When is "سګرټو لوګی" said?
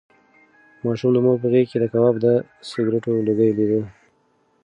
2.69-3.49